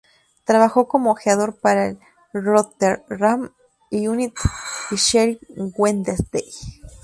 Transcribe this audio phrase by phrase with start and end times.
[0.45, 1.99] Trabajó como ojeador para el
[2.33, 3.51] Rotherham
[3.91, 4.33] United
[4.89, 6.51] y el Sheffield Wednesday.